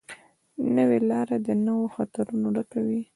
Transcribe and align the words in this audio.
نوې 0.75 0.99
لاره 1.09 1.35
له 1.45 1.53
نویو 1.65 1.93
خطرونو 1.95 2.47
ډکه 2.55 2.79
وي 2.87 3.01